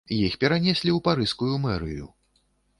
[0.15, 2.05] Іх перанеслі ў парыжскую мэрыю.